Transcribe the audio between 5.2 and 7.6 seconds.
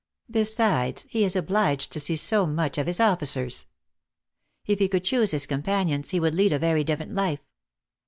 his companions, he would lead a very different life.